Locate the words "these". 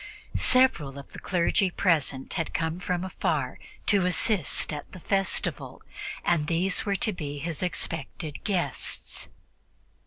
6.47-6.87